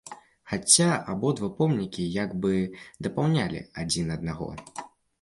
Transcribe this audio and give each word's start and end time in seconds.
Хаця 0.53 0.87
абодва 1.13 1.51
помнікі, 1.59 2.07
як 2.15 2.35
бы 2.47 2.57
дапаўнялі 3.09 3.65
адзін 3.87 4.19
аднаго. 4.21 4.53